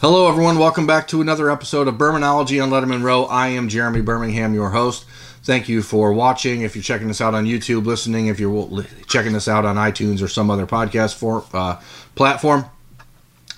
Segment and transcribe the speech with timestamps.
[0.00, 0.60] Hello, everyone.
[0.60, 3.24] Welcome back to another episode of Bermanology on Lettermen Row.
[3.24, 5.04] I am Jeremy Birmingham, your host.
[5.42, 6.60] Thank you for watching.
[6.60, 10.22] If you're checking us out on YouTube, listening, if you're checking us out on iTunes
[10.22, 11.80] or some other podcast for, uh,
[12.14, 12.66] platform,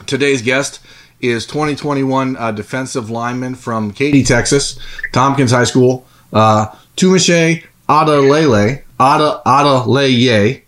[0.06, 0.80] today's guest
[1.20, 4.78] is 2021 uh, defensive lineman from Katy, Texas,
[5.12, 8.82] Tompkins High School, uh, Tumishe Adalele.
[8.98, 10.62] Ada Adaleye.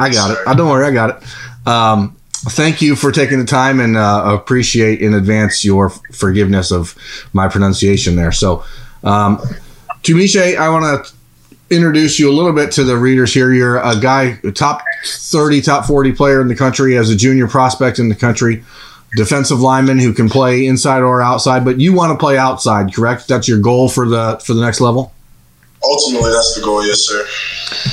[0.00, 0.38] I got it.
[0.48, 1.68] I don't worry, I got it.
[1.68, 2.15] Um,
[2.50, 6.94] thank you for taking the time and uh, appreciate in advance your forgiveness of
[7.32, 8.32] my pronunciation there.
[8.32, 8.64] So,
[9.04, 9.38] um,
[10.02, 11.12] Tumishe, I want to
[11.74, 13.52] introduce you a little bit to the readers here.
[13.52, 17.98] You're a guy, top 30, top 40 player in the country as a junior prospect
[17.98, 18.64] in the country,
[19.16, 23.26] defensive lineman who can play inside or outside, but you want to play outside, correct?
[23.28, 25.12] That's your goal for the for the next level?
[25.88, 27.26] Ultimately, that's the goal, yes, sir.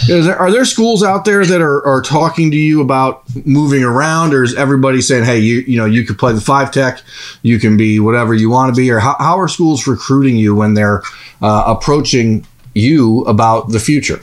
[0.07, 4.33] There, are there schools out there that are, are talking to you about moving around,
[4.33, 7.01] or is everybody saying, "Hey, you you know you could play the five tech,
[7.43, 10.55] you can be whatever you want to be," or how, how are schools recruiting you
[10.55, 11.03] when they're
[11.41, 14.19] uh, approaching you about the future?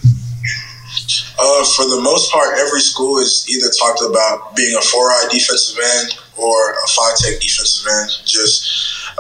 [1.43, 5.79] Uh, for the most part, every school is either talked about being a four-eye defensive
[5.97, 8.11] end or a five-tech defensive end.
[8.27, 8.69] Just,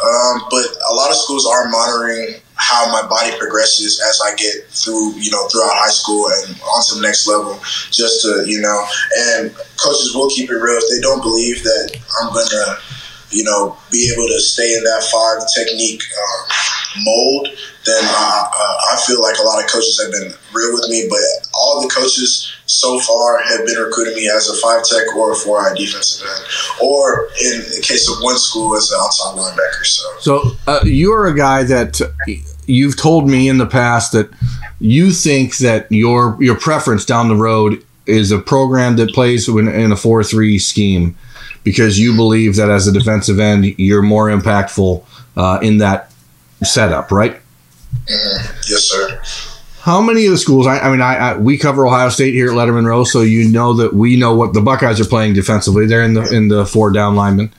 [0.02, 4.68] um, but a lot of schools are monitoring how my body progresses as I get
[4.68, 7.58] through, you know, throughout high school and on to the next level.
[7.90, 8.86] Just to, you know,
[9.32, 12.78] and coaches will keep it real if they don't believe that I'm gonna,
[13.30, 16.40] you know, be able to stay in that five technique um,
[17.04, 17.48] mold.
[17.86, 21.48] Then I, I feel like a lot of coaches have been real with me, but
[21.54, 25.34] all the coaches so far have been recruiting me as a five tech or a
[25.34, 26.44] four eye defensive end,
[26.82, 29.84] or in the case of one school as an outside linebacker.
[29.86, 32.00] So, so uh, you're a guy that
[32.70, 34.30] you've told me in the past that
[34.80, 39.68] you think that your your preference down the road is a program that plays in,
[39.68, 41.16] in a four three scheme
[41.64, 45.04] because you believe that as a defensive end you're more impactful
[45.36, 46.10] uh, in that
[46.62, 47.40] setup, right?
[48.06, 48.56] Mm-hmm.
[48.68, 49.22] Yes, sir.
[49.80, 50.66] How many of the schools?
[50.66, 53.48] I, I mean, I, I, we cover Ohio State here at Lettermen Row, so you
[53.48, 55.86] know that we know what the Buckeyes are playing defensively.
[55.86, 57.50] They're in the in the four down linemen.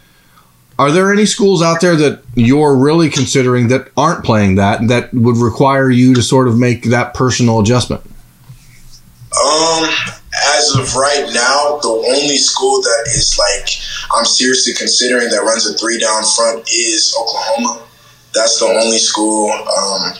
[0.81, 5.13] Are there any schools out there that you're really considering that aren't playing that that
[5.13, 8.01] would require you to sort of make that personal adjustment?
[8.03, 9.87] Um,
[10.57, 13.69] as of right now, the only school that is like
[14.17, 17.85] I'm seriously considering that runs a three down front is Oklahoma.
[18.33, 19.51] That's the only school.
[19.51, 20.13] Um,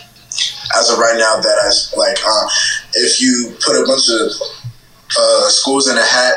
[0.78, 2.48] as of right now, that has like uh,
[3.02, 4.30] if you put a bunch of
[5.18, 6.36] uh, schools in a hat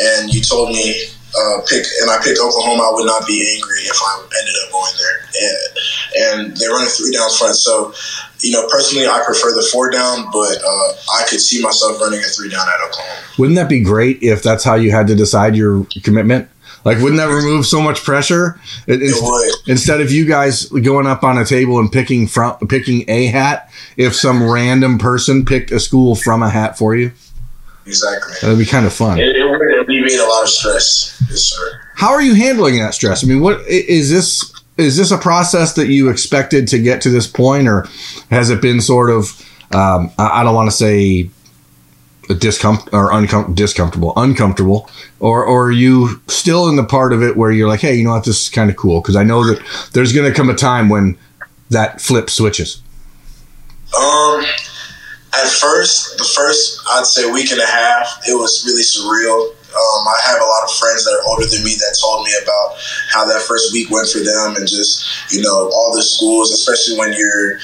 [0.00, 3.82] and you told me uh, pick and I picked Oklahoma, I would not be angry
[3.84, 5.18] if I ended up going there.
[5.38, 5.68] And,
[6.16, 7.92] and they run a three down front, so
[8.40, 12.20] you know personally I prefer the four down, but uh, I could see myself running
[12.20, 13.20] a three down at Oklahoma.
[13.38, 16.48] Wouldn't that be great if that's how you had to decide your commitment?
[16.84, 18.60] Like, wouldn't that remove so much pressure?
[18.86, 19.52] It, it would.
[19.66, 23.70] Instead of you guys going up on a table and picking from picking a hat,
[23.96, 27.12] if some random person picked a school from a hat for you.
[27.88, 28.34] Exactly.
[28.42, 29.18] That'd be kind of fun.
[29.18, 31.20] It, it would alleviate a lot of stress.
[31.30, 31.80] Yes, sir.
[31.94, 33.24] How are you handling that stress?
[33.24, 34.52] I mean, what is this?
[34.76, 37.86] Is this a process that you expected to get to this point, or
[38.30, 39.30] has it been sort of?
[39.74, 41.30] Um, I don't want to say
[42.28, 44.88] discom- or uncom- discomfortable, uncomfortable,
[45.18, 48.04] or or are you still in the part of it where you're like, hey, you
[48.04, 49.62] know what, this is kind of cool because I know that
[49.94, 51.18] there's going to come a time when
[51.70, 52.82] that flip switches.
[53.98, 54.44] Um,
[55.38, 59.54] at first, the first I'd say week and a half, it was really surreal.
[59.68, 62.32] Um, I have a lot of friends that are older than me that told me
[62.42, 62.74] about
[63.12, 66.98] how that first week went for them, and just you know all the schools, especially
[66.98, 67.58] when you're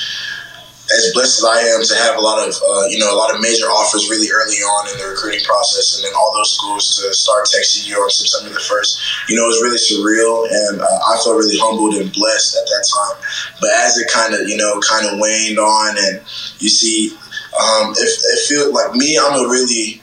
[0.92, 3.34] as blessed as I am to have a lot of uh, you know a lot
[3.34, 6.84] of major offers really early on in the recruiting process, and then all those schools
[7.00, 9.00] to start texting you on September the first.
[9.28, 12.66] You know, it was really surreal, and uh, I felt really humbled and blessed at
[12.68, 13.16] that time.
[13.60, 16.20] But as it kind of you know kind of waned on, and
[16.60, 17.16] you see,
[17.54, 20.00] um, it, it feels like me, I'm a really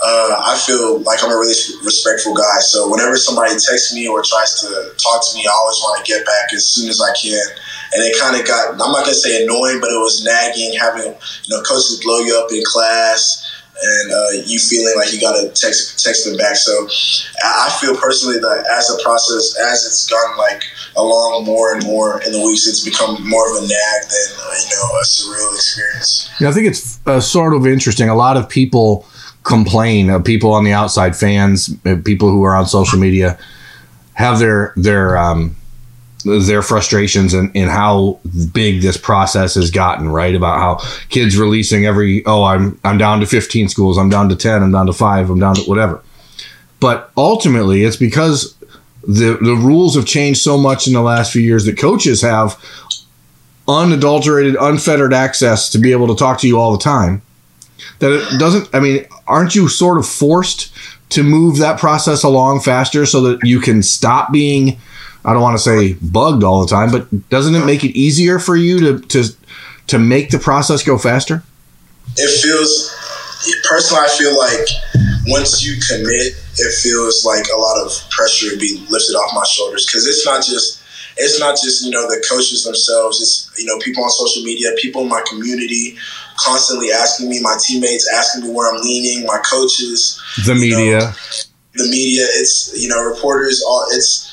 [0.00, 2.60] uh, I feel like I'm a really respectful guy.
[2.60, 6.12] So whenever somebody texts me or tries to talk to me, I always want to
[6.12, 7.42] get back as soon as I can
[7.92, 11.14] and it kind of got I'm not gonna say annoying, but it was nagging having
[11.44, 13.44] you know coaches blow you up in class
[13.80, 16.56] and uh, you feeling like you got to text text them back.
[16.56, 16.88] So
[17.44, 20.62] I feel personally that as a process, as it's gone like
[20.96, 24.54] along more and more in the weeks, it's become more of a nag than uh,
[24.58, 26.30] you know a surreal experience.
[26.40, 28.08] Yeah, I think it's uh, sort of interesting.
[28.08, 29.06] A lot of people
[29.44, 30.10] complain.
[30.10, 33.38] Uh, people on the outside, fans, uh, people who are on social media,
[34.14, 35.54] have their their um,
[36.46, 38.20] their frustrations and, and how
[38.52, 40.34] big this process has gotten, right?
[40.34, 44.36] About how kids releasing every, oh, I'm I'm down to 15 schools, I'm down to
[44.36, 46.02] 10, I'm down to five, I'm down to whatever.
[46.80, 48.54] But ultimately, it's because
[49.02, 52.62] the the rules have changed so much in the last few years that coaches have
[53.66, 57.22] unadulterated, unfettered access to be able to talk to you all the time.
[58.00, 58.68] That it doesn't.
[58.74, 60.72] I mean, aren't you sort of forced
[61.10, 64.78] to move that process along faster so that you can stop being?
[65.24, 68.38] I don't want to say bugged all the time, but doesn't it make it easier
[68.38, 69.24] for you to to
[69.88, 71.42] to make the process go faster?
[72.16, 72.94] It feels
[73.68, 74.04] personally.
[74.04, 74.68] I feel like
[75.26, 79.44] once you commit, it feels like a lot of pressure to be lifted off my
[79.44, 80.82] shoulders because it's not just
[81.18, 83.20] it's not just you know the coaches themselves.
[83.20, 85.96] It's you know people on social media, people in my community,
[86.36, 91.12] constantly asking me, my teammates asking me where I'm leaning, my coaches, the media, know,
[91.74, 92.24] the media.
[92.24, 93.62] It's you know reporters.
[93.66, 94.27] All it's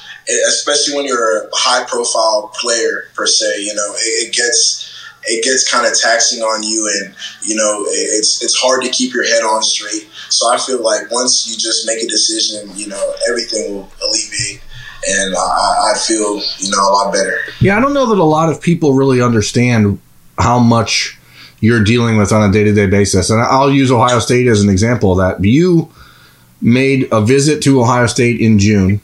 [0.48, 3.62] especially when you're a high profile player per se.
[3.62, 4.92] You know it, it gets
[5.27, 9.13] it gets kind of taxing on you, and you know it's it's hard to keep
[9.13, 10.10] your head on straight.
[10.30, 14.62] So I feel like once you just make a decision, you know everything will alleviate
[15.07, 17.38] and I, I, feel you know a lot better.
[17.60, 20.00] Yeah, I don't know that a lot of people really understand
[20.38, 21.18] how much
[21.60, 24.62] you're dealing with on a day to day basis, and I'll use Ohio State as
[24.62, 25.44] an example of that.
[25.44, 25.89] You
[26.62, 29.01] made a visit to Ohio State in June.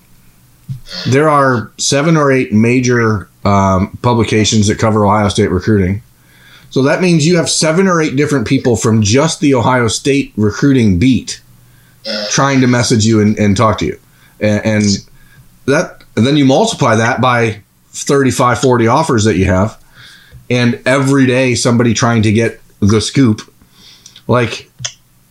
[1.10, 6.02] There are seven or eight major um, publications that cover Ohio State recruiting.
[6.70, 10.32] So that means you have seven or eight different people from just the Ohio State
[10.38, 11.42] recruiting beat
[12.30, 14.00] trying to message you and, and talk to you.
[14.40, 14.84] And, and
[15.66, 19.82] that and then you multiply that by 35 40 offers that you have
[20.50, 23.42] and every day somebody trying to get the scoop
[24.28, 24.70] like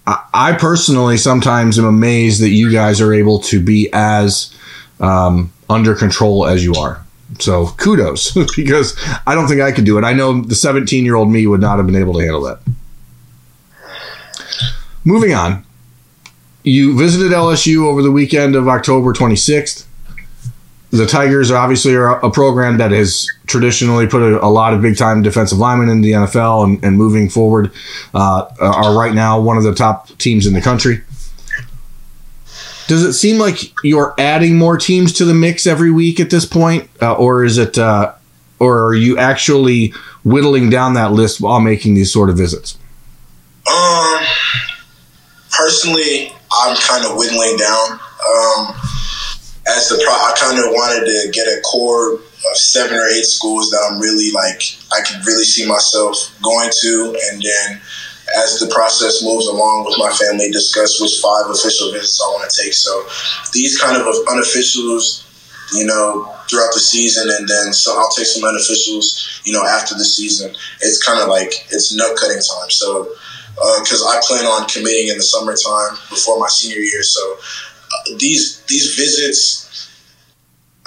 [0.06, 4.54] I personally sometimes am amazed that you guys are able to be as
[5.00, 7.05] um, under control as you are.
[7.38, 10.05] So kudos because I don't think I could do it.
[10.05, 12.61] I know the 17 year old me would not have been able to handle that.
[15.05, 15.64] Moving on,
[16.62, 19.87] you visited LSU over the weekend of October 26th
[20.91, 24.97] the Tigers obviously are a program that has traditionally put a, a lot of big
[24.97, 27.70] time defensive linemen in the NFL and, and moving forward
[28.12, 31.00] uh, are right now one of the top teams in the country.
[32.90, 36.44] Does it seem like you're adding more teams to the mix every week at this
[36.44, 38.14] point, uh, or is it, uh,
[38.58, 39.94] or are you actually
[40.25, 42.76] whittling down that list while making these sort of visits?
[43.72, 44.19] Um,
[45.52, 47.92] personally, I'm kind of whittling down.
[47.92, 48.75] Um,
[49.69, 53.25] as the pro, I kind of wanted to get a core of seven or eight
[53.25, 57.81] schools that I'm really like I could really see myself going to, and then
[58.37, 62.50] as the process moves along with my family, discuss which five official visits I want
[62.50, 62.75] to take.
[62.75, 62.93] So
[63.53, 65.27] these kind of unofficials,
[65.75, 69.94] you know, throughout the season, and then so I'll take some unofficials, you know, after
[69.94, 70.55] the season.
[70.81, 72.71] It's kind of like it's nut cutting time.
[72.71, 73.11] So
[73.81, 78.17] because uh, I plan on committing in the summertime before my senior year, so uh,
[78.19, 79.71] these these visits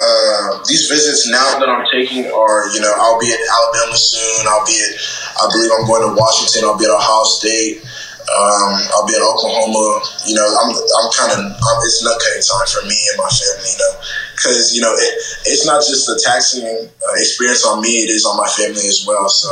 [0.00, 4.46] uh, these visits now that I'm taking are, you know, I'll be at Alabama soon.
[4.48, 4.98] I'll be at,
[5.40, 6.64] I believe I'm going to Washington.
[6.64, 7.82] I'll be at Ohio State.
[8.24, 10.00] Um, I'll be at Oklahoma.
[10.26, 11.52] You know, I'm, I'm kind of,
[11.84, 14.00] it's nut cutting time for me and my family, you know,
[14.32, 15.12] because, you know, it,
[15.44, 19.04] it's not just a taxing uh, experience on me, it is on my family as
[19.06, 19.28] well.
[19.28, 19.50] So,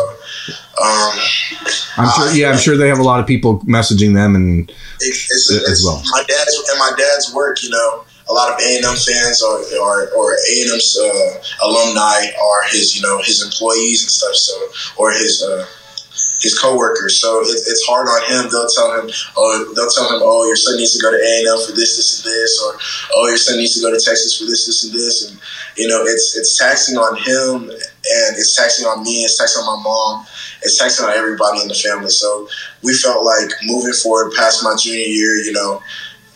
[0.81, 1.12] um,
[1.99, 4.70] I'm sure, I, yeah, I'm sure they have a lot of people messaging them and
[4.70, 6.00] it, it's, as well.
[6.11, 9.43] My dad's, and my dad's work, you know, a lot of A and M fans
[9.43, 14.11] or or, or A and M's uh, alumni are his you know his employees and
[14.11, 14.35] stuff.
[14.35, 14.55] So
[14.97, 15.67] or his uh,
[16.43, 17.21] his coworkers.
[17.23, 18.50] So it, it's hard on him.
[18.50, 19.07] They'll tell him,
[19.38, 21.73] oh, they'll tell him, oh, your son needs to go to A and M for
[21.73, 22.71] this, this, and this, or
[23.14, 25.38] oh, your son needs to go to Texas for this, this, and this, and
[25.79, 29.79] you know, it's it's taxing on him, and it's taxing on me, it's taxing on
[29.79, 30.26] my mom,
[30.62, 32.11] it's taxing on everybody in the family.
[32.11, 32.49] So
[32.83, 35.81] we felt like moving forward past my junior year, you know,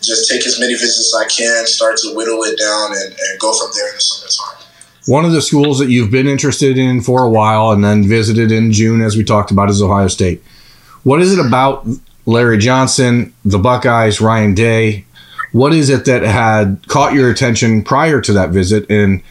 [0.01, 3.39] just take as many visits as I can, start to whittle it down, and, and
[3.39, 4.63] go from there in the summertime.
[5.07, 8.51] One of the schools that you've been interested in for a while and then visited
[8.51, 10.43] in June, as we talked about, is Ohio State.
[11.03, 11.87] What is it about
[12.25, 15.05] Larry Johnson, the Buckeyes, Ryan Day?
[15.53, 19.23] What is it that had caught your attention prior to that visit and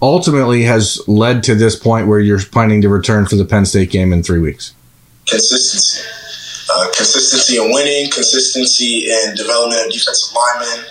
[0.00, 3.90] ultimately has led to this point where you're planning to return for the Penn State
[3.90, 4.74] game in three weeks?
[5.26, 6.15] Consistency
[6.76, 10.84] uh, consistency in winning, consistency in development of defensive linemen,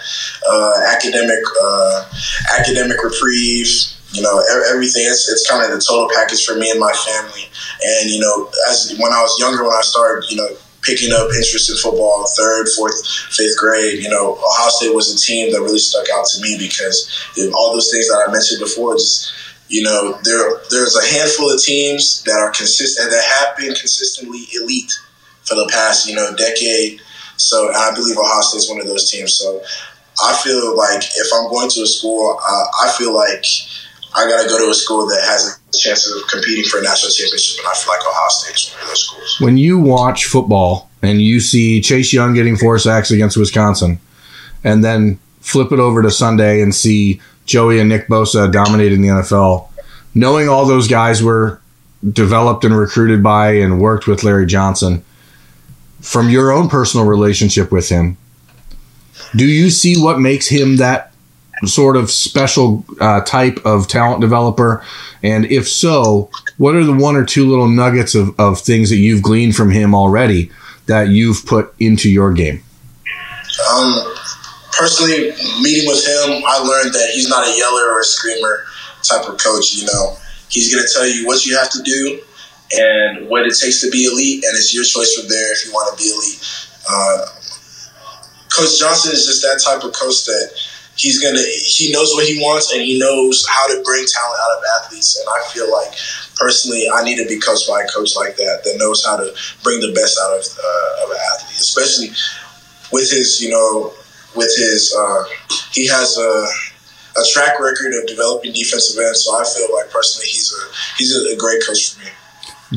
[0.50, 2.10] uh, academic uh,
[2.58, 3.70] academic reprieve.
[4.12, 5.04] You know, everything.
[5.06, 7.52] It's, it's kind of the total package for me and my family.
[7.84, 10.48] And you know, as when I was younger, when I started, you know,
[10.82, 12.96] picking up interest in football, third, fourth,
[13.36, 16.58] fifth grade, you know, Ohio State was a team that really stuck out to me
[16.58, 17.12] because
[17.54, 19.34] all those things that I mentioned before just
[19.68, 24.48] you know, there there's a handful of teams that are consistent that have been consistently
[24.54, 24.94] elite
[25.46, 27.00] for the past, you know, decade.
[27.38, 29.34] So I believe Ohio is one of those teams.
[29.36, 29.62] So
[30.24, 33.44] I feel like if I'm going to a school, uh, I feel like
[34.16, 36.84] I got to go to a school that has a chance of competing for a
[36.84, 39.38] national championship, and I feel like Ohio State is one of those schools.
[39.42, 44.00] When you watch football and you see Chase Young getting four sacks against Wisconsin,
[44.64, 49.10] and then flip it over to Sunday and see Joey and Nick Bosa dominating the
[49.10, 49.68] NFL,
[50.16, 51.62] knowing all those guys were
[52.10, 55.04] developed and recruited by and worked with Larry Johnson,
[56.06, 58.16] from your own personal relationship with him,
[59.36, 61.12] do you see what makes him that
[61.66, 64.84] sort of special uh, type of talent developer?
[65.24, 68.98] And if so, what are the one or two little nuggets of, of things that
[68.98, 70.52] you've gleaned from him already
[70.86, 72.62] that you've put into your game?
[73.74, 74.14] Um,
[74.78, 75.32] personally,
[75.62, 78.64] meeting with him, I learned that he's not a yeller or a screamer
[79.02, 79.74] type of coach.
[79.74, 80.18] You know,
[80.50, 82.22] he's going to tell you what you have to do
[82.74, 85.72] and what it takes to be elite, and it's your choice from there if you
[85.72, 86.42] want to be elite.
[86.90, 87.26] Uh,
[88.56, 90.52] coach Johnson is just that type of coach that
[90.96, 94.58] he's gonna he knows what he wants and he knows how to bring talent out
[94.58, 95.20] of athletes.
[95.20, 95.94] And I feel like
[96.36, 99.34] personally, I need to be coached by a coach like that that knows how to
[99.64, 102.10] bring the best out of uh, of an athlete, especially
[102.92, 103.94] with his you know
[104.36, 105.24] with his uh,
[105.72, 106.48] he has a
[107.18, 109.24] a track record of developing defensive ends.
[109.24, 112.12] So I feel like personally, he's a he's a, a great coach for me.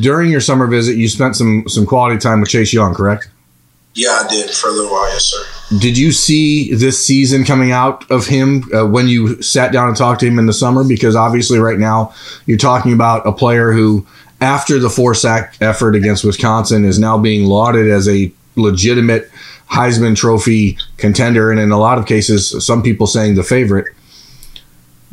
[0.01, 3.29] During your summer visit, you spent some some quality time with Chase Young, correct?
[3.95, 5.79] Yeah, I did for a little while, yes, sir.
[5.79, 9.97] Did you see this season coming out of him uh, when you sat down and
[9.97, 10.85] talked to him in the summer?
[10.85, 12.15] Because obviously, right now,
[12.47, 14.07] you're talking about a player who,
[14.41, 19.31] after the four sack effort against Wisconsin, is now being lauded as a legitimate
[19.71, 23.87] Heisman Trophy contender, and in a lot of cases, some people saying the favorite.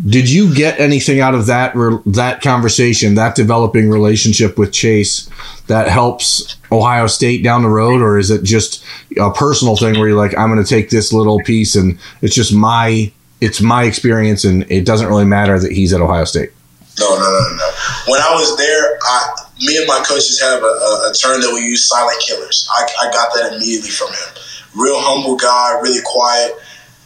[0.03, 1.73] Did you get anything out of that
[2.05, 5.29] that conversation, that developing relationship with Chase
[5.67, 8.83] that helps Ohio State down the road, or is it just
[9.17, 12.35] a personal thing where you're like, I'm going to take this little piece and it's
[12.35, 16.51] just my it's my experience and it doesn't really matter that he's at Ohio State?
[16.99, 17.71] No, no, no, no.
[18.07, 21.51] When I was there, I, me and my coaches have a, a, a term that
[21.53, 22.67] we use, silent killers.
[22.71, 24.41] I, I got that immediately from him.
[24.75, 26.51] Real humble guy, really quiet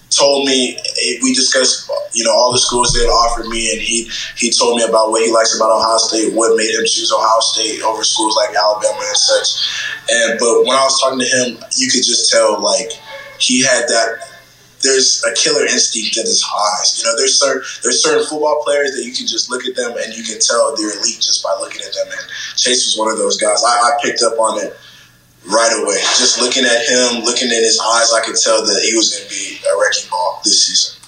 [0.10, 3.82] told me eh, we discussed you know all the schools they had offered me and
[3.82, 7.12] he he told me about what he likes about Ohio State what made him choose
[7.12, 9.50] Ohio State over schools like Alabama and such.
[10.10, 12.92] And but when I was talking to him you could just tell like
[13.39, 14.25] he had that
[14.82, 16.98] there's a killer instinct in his eyes.
[16.98, 19.94] You know there's certain there's certain football players that you can just look at them
[19.98, 22.08] and you can tell they're elite just by looking at them.
[22.10, 22.25] And
[22.58, 23.63] Chase was one of those guys.
[23.63, 24.74] I, I picked up on it
[25.50, 26.00] right away.
[26.18, 29.27] Just looking at him, looking in his eyes, I could tell that he was going
[29.27, 31.00] to be a wrecking ball this season.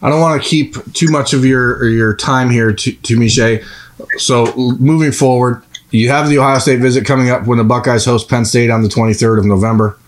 [0.00, 3.64] I don't want to keep too much of your your time here, to, to Miche.
[4.18, 8.28] So moving forward, you have the Ohio State visit coming up when the Buckeyes host
[8.28, 9.98] Penn State on the 23rd of November.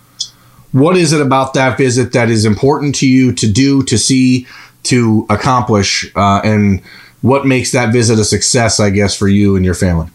[0.72, 4.46] What is it about that visit that is important to you to do, to see,
[4.84, 6.80] to accomplish, uh, and
[7.22, 8.78] what makes that visit a success?
[8.78, 10.08] I guess for you and your family.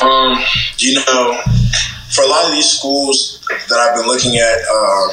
[0.00, 0.38] Um,
[0.78, 1.40] you know,
[2.14, 5.08] for a lot of these schools that I've been looking at, uh,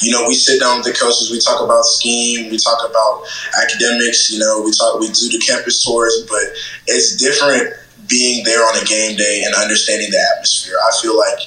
[0.00, 3.22] you know, we sit down with the coaches, we talk about scheme, we talk about
[3.62, 6.42] academics, you know, we talk, we do the campus tours, but
[6.86, 7.74] it's different
[8.08, 10.76] being there on a game day and understanding the atmosphere.
[10.78, 11.38] I feel like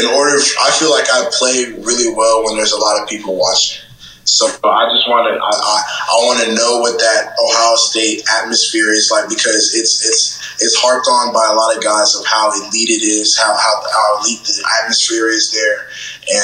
[0.00, 3.36] in order, I feel like I play really well when there's a lot of people
[3.36, 3.87] watching.
[4.28, 8.20] So I just want to I, I, I want to know what that Ohio State
[8.40, 12.26] atmosphere is like because it's it's it's harped on by a lot of guys of
[12.26, 15.88] how elite it is, how how, how elite the atmosphere is there,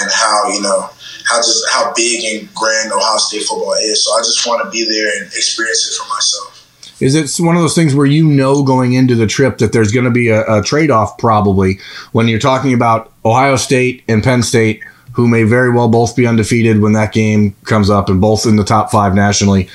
[0.00, 0.88] and how you know
[1.28, 4.04] how just how big and grand Ohio State football is.
[4.04, 6.54] So I just want to be there and experience it for myself.
[7.00, 9.92] Is it one of those things where you know going into the trip that there's
[9.92, 11.80] going to be a, a trade off probably
[12.12, 14.82] when you're talking about Ohio State and Penn State?
[15.14, 18.56] Who may very well both be undefeated when that game comes up and both in
[18.56, 19.68] the top five nationally.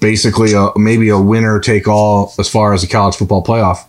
[0.00, 3.84] Basically, a, maybe a winner take all as far as the college football playoff.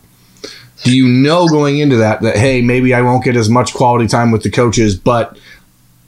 [0.83, 4.07] Do you know going into that that hey maybe I won't get as much quality
[4.07, 5.37] time with the coaches, but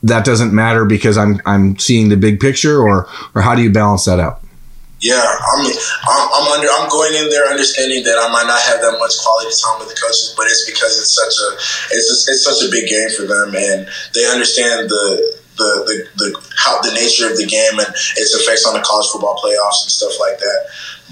[0.03, 3.72] that doesn't matter because I'm I'm seeing the big picture, or or how do you
[3.72, 4.41] balance that out?
[5.05, 5.77] Yeah, I mean,
[6.09, 6.65] I'm, I'm under.
[6.65, 9.93] I'm going in there understanding that I might not have that much quality time with
[9.93, 11.47] the coaches, but it's because it's such a
[11.93, 13.85] it's it's such a big game for them, and
[14.17, 17.85] they understand the the, the, the how the nature of the game and
[18.17, 20.59] its effects on the college football playoffs and stuff like that.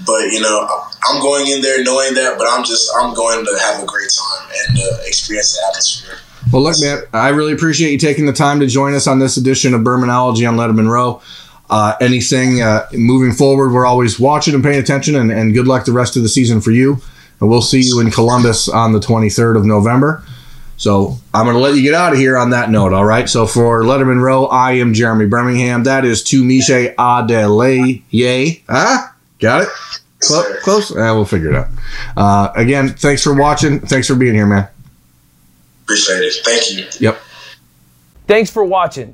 [0.02, 0.66] But you know,
[1.06, 4.10] I'm going in there knowing that, but I'm just I'm going to have a great
[4.10, 6.18] time and uh, experience the atmosphere.
[6.50, 9.36] Well, look, man, I really appreciate you taking the time to join us on this
[9.36, 11.22] edition of Bermanology on Lettermen Row
[11.70, 13.72] uh, anything uh, moving forward.
[13.72, 16.60] We're always watching and paying attention, and, and good luck the rest of the season
[16.60, 16.98] for you.
[17.40, 20.24] And we'll see you in Columbus on the 23rd of November.
[20.76, 22.92] So I'm going to let you get out of here on that note.
[22.92, 23.28] All right.
[23.28, 25.84] So for Lettermen Row, I am Jeremy Birmingham.
[25.84, 28.02] That is Tumise Adele.
[28.10, 28.62] Yay.
[28.68, 29.08] Huh?
[29.38, 29.68] Got it?
[30.20, 30.62] Close?
[30.62, 30.96] Close?
[30.96, 31.68] Eh, we'll figure it out.
[32.16, 33.80] Uh, again, thanks for watching.
[33.80, 34.68] Thanks for being here, man.
[35.84, 36.34] Appreciate it.
[36.44, 36.86] Thank you.
[37.08, 37.20] Yep.
[38.26, 39.12] Thanks for watching.